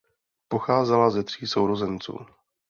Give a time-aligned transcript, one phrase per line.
[0.47, 2.17] Pocházela ze tří sourozenců.